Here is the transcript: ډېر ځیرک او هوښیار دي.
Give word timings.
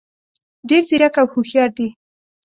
ډېر 0.69 0.83
ځیرک 0.89 1.15
او 1.21 1.27
هوښیار 1.33 1.69
دي. 1.77 1.87